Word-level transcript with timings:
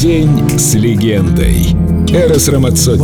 День 0.00 0.58
с 0.58 0.74
легендой. 0.74 1.74
Эрос 2.10 2.48
Рамацотти. 2.48 3.00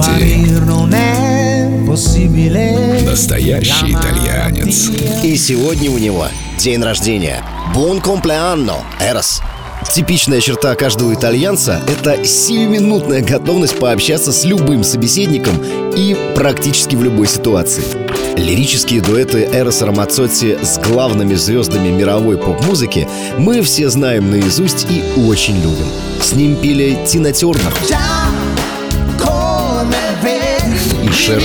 Настоящий 3.06 3.92
итальянец. 3.92 4.90
И 5.22 5.36
сегодня 5.38 5.90
у 5.90 5.96
него 5.96 6.26
день 6.58 6.82
рождения. 6.82 7.42
Бон 7.74 8.02
комплеанно, 8.02 8.84
Эрос. 9.00 9.40
Типичная 9.92 10.40
черта 10.40 10.74
каждого 10.74 11.12
итальянца— 11.12 11.82
это 11.86 12.24
сиюминутная 12.24 13.20
готовность 13.20 13.78
пообщаться 13.78 14.32
с 14.32 14.42
любым 14.42 14.84
собеседником 14.84 15.62
и 15.94 16.16
практически 16.34 16.96
в 16.96 17.02
любой 17.02 17.26
ситуации. 17.26 17.82
Лирические 18.38 19.02
дуэты 19.02 19.46
Эроса 19.52 19.84
Рамацотти 19.84 20.56
с 20.62 20.78
главными 20.78 21.34
звездами 21.34 21.88
мировой 21.88 22.38
поп-музыки 22.38 23.06
мы 23.36 23.60
все 23.60 23.90
знаем 23.90 24.30
наизусть 24.30 24.86
и 24.88 25.04
очень 25.28 25.56
любим. 25.56 25.88
С 26.22 26.32
ним 26.32 26.56
пели 26.56 26.98
Тина 27.06 27.30
Тернер 27.30 27.74
и 31.02 31.12
Шер, 31.12 31.42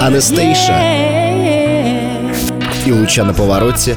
Анастейша 0.00 1.13
и 2.86 2.92
Лучано 2.92 3.34
Повороте. 3.34 3.96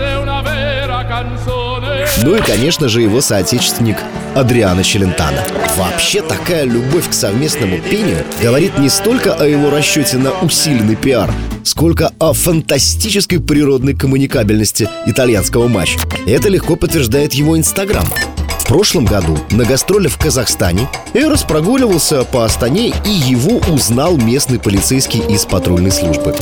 Ну 2.23 2.35
и, 2.35 2.41
конечно 2.41 2.89
же, 2.89 3.01
его 3.01 3.21
соотечественник 3.21 3.97
Адриано 4.35 4.83
Челентано. 4.83 5.41
Вообще 5.77 6.21
такая 6.21 6.63
любовь 6.63 7.09
к 7.09 7.13
совместному 7.13 7.79
пению 7.79 8.23
говорит 8.41 8.77
не 8.79 8.89
столько 8.89 9.33
о 9.33 9.45
его 9.45 9.69
расчете 9.69 10.17
на 10.17 10.31
усиленный 10.41 10.95
пиар, 10.95 11.31
сколько 11.63 12.11
о 12.19 12.33
фантастической 12.33 13.39
природной 13.39 13.93
коммуникабельности 13.93 14.89
итальянского 15.05 15.67
матча. 15.67 15.99
Это 16.25 16.49
легко 16.49 16.75
подтверждает 16.75 17.33
его 17.33 17.57
Инстаграм. 17.57 18.05
В 18.59 18.67
прошлом 18.67 19.05
году 19.05 19.37
на 19.51 19.63
гастроле 19.63 20.09
в 20.09 20.17
Казахстане 20.17 20.89
Эрос 21.13 21.43
прогуливался 21.43 22.25
по 22.25 22.43
Астане 22.43 22.93
и 23.05 23.09
его 23.09 23.59
узнал 23.71 24.17
местный 24.17 24.59
полицейский 24.59 25.21
из 25.33 25.45
патрульной 25.45 25.91
службы. 25.91 26.35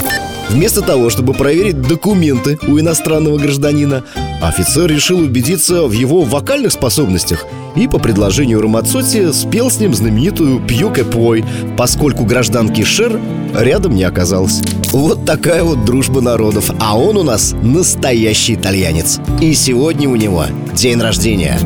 Вместо 0.49 0.81
того, 0.81 1.09
чтобы 1.09 1.33
проверить 1.33 1.81
документы 1.81 2.57
у 2.67 2.79
иностранного 2.79 3.37
гражданина, 3.37 4.03
офицер 4.41 4.87
решил 4.87 5.19
убедиться 5.19 5.83
в 5.83 5.91
его 5.91 6.21
вокальных 6.21 6.71
способностях 6.71 7.45
и 7.75 7.87
по 7.87 7.99
предложению 7.99 8.61
Рамацоти 8.61 9.31
спел 9.33 9.69
с 9.69 9.79
ним 9.79 9.93
знаменитую 9.93 10.61
«Пью 10.61 10.91
Кэпой», 10.91 11.43
поскольку 11.77 12.23
гражданки 12.23 12.83
Шер 12.83 13.19
рядом 13.53 13.95
не 13.95 14.03
оказалось. 14.03 14.61
Вот 14.91 15.25
такая 15.25 15.63
вот 15.63 15.83
дружба 15.83 16.21
народов, 16.21 16.71
а 16.79 16.97
он 16.97 17.17
у 17.17 17.23
нас 17.23 17.53
настоящий 17.61 18.53
итальянец. 18.53 19.19
И 19.41 19.53
сегодня 19.53 20.07
у 20.07 20.15
него 20.15 20.45
день 20.73 21.01
рождения. 21.01 21.59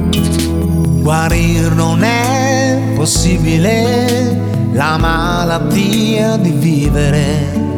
Guarir 1.03 1.73
non 1.75 2.03
è 2.03 2.95
possibile 2.95 4.37
la 4.73 4.97
malattia 4.97 6.37
di 6.37 6.51
vivere 6.51 7.68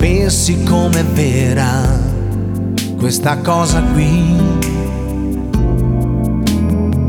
sapessi 0.00 0.62
com'è 0.62 1.04
vera 1.04 1.82
questa 2.96 3.36
cosa 3.36 3.82
qui. 3.92 4.34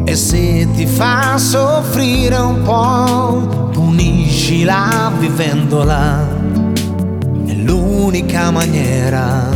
E 0.04 0.16
se 0.18 0.68
ti 0.76 0.86
fa 0.86 1.38
soffrire 1.38 2.36
un 2.36 2.62
po', 2.64 3.70
puniscila 3.72 5.10
vivendola. 5.18 6.28
È 7.46 7.54
l'unica 7.54 8.52
maniera 8.52 9.48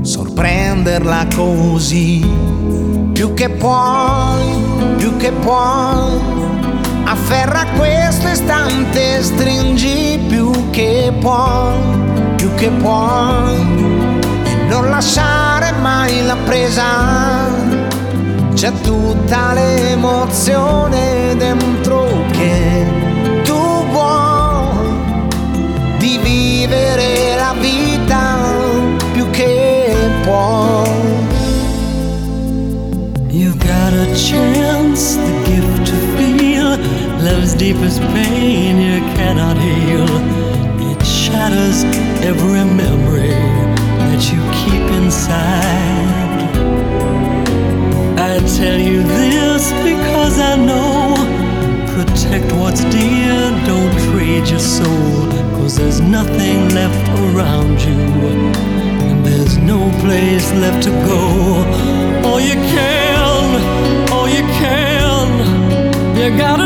sorprenderla 0.00 1.26
così. 1.34 2.26
Più 3.12 3.34
che 3.34 3.50
puoi, 3.50 4.44
più 4.96 5.14
che 5.18 5.30
puoi 5.30 6.41
Afferra 7.04 7.66
questo 7.76 8.28
istante, 8.28 9.22
stringi 9.22 10.18
più 10.28 10.70
che 10.70 11.12
puoi, 11.20 11.74
più 12.36 12.54
che 12.54 12.70
puoi, 12.70 14.20
e 14.44 14.54
non 14.68 14.88
lasciare 14.88 15.72
mai 15.80 16.24
la 16.24 16.36
presa. 16.44 17.50
C'è 18.54 18.72
tutta 18.82 19.52
l'emozione 19.52 21.34
dentro 21.36 22.06
che 22.30 22.86
tu 23.42 23.86
vuoi 23.90 25.26
di 25.98 26.18
vivere 26.22 27.34
la 27.36 27.54
vita 27.58 28.36
più 29.12 29.28
che 29.30 29.94
puoi. 30.22 30.90
You've 33.28 33.58
got 33.58 33.92
a 33.92 34.06
chance, 34.14 35.16
the 35.16 35.42
gift 35.44 35.86
to 35.86 36.31
Love's 37.22 37.54
deepest 37.54 38.00
pain 38.00 38.78
you 38.78 38.98
cannot 39.14 39.56
heal. 39.56 40.08
It 40.90 41.06
shatters 41.06 41.84
every 42.26 42.64
memory 42.64 43.38
that 44.08 44.22
you 44.32 44.40
keep 44.60 44.82
inside. 45.00 46.42
I 48.18 48.40
tell 48.58 48.76
you 48.76 49.04
this 49.04 49.70
because 49.86 50.40
I 50.40 50.56
know. 50.56 51.14
Protect 51.94 52.50
what's 52.54 52.82
dear, 52.86 53.50
don't 53.66 53.92
trade 54.10 54.48
your 54.48 54.58
soul. 54.58 55.30
Cause 55.54 55.76
there's 55.76 56.00
nothing 56.00 56.70
left 56.70 57.08
around 57.20 57.80
you. 57.82 58.00
And 59.06 59.24
there's 59.24 59.58
no 59.58 59.78
place 60.00 60.50
left 60.54 60.82
to 60.88 60.90
go. 61.06 61.22
All 62.28 62.40
you 62.40 62.54
can, 62.74 64.10
all 64.10 64.28
you 64.28 64.42
can, 64.58 65.12
you 66.16 66.36
gotta 66.36 66.61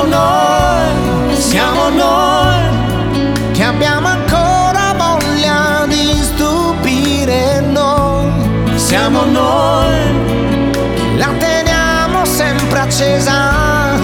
siamo 0.00 0.04
noi, 0.04 1.36
siamo 1.36 1.88
noi 1.90 3.52
che 3.52 3.62
abbiamo 3.64 4.06
ancora 4.06 4.94
voglia 4.96 5.84
di 5.86 6.18
stupire 6.22 7.60
noi, 7.60 8.30
siamo 8.76 9.24
noi 9.24 11.18
la 11.18 11.28
teniamo 11.38 12.24
sempre 12.24 12.78
accesa, 12.78 13.98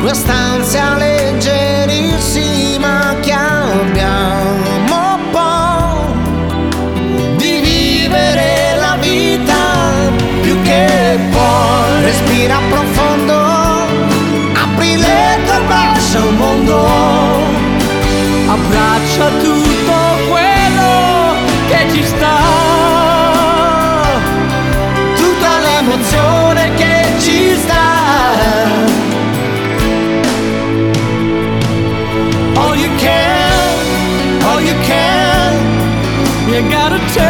questa 0.00 0.32
quest'ansia 0.32 0.96
leggerissima 0.96 1.99
mondo, 16.70 16.86
abbraccia 18.48 19.28
tutto 19.42 19.94
quello 20.28 21.34
che 21.68 21.92
ci 21.92 22.04
sta. 22.04 22.38
l'emozione 25.62 26.74
che 26.74 27.04
ci 27.18 27.56
sta. 27.56 27.88
All 32.54 32.76
you 32.76 32.90
can, 32.98 34.42
all 34.42 34.60
you 34.60 34.74
can, 34.82 35.56
you 36.48 36.62
gotta 36.70 36.98
take 37.14 37.29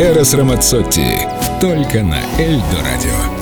Эрос 0.00 0.32
Рамацотти. 0.32 1.26
Только 1.60 2.04
на 2.04 2.20
Эльдо 2.38 2.82
радио. 2.84 3.37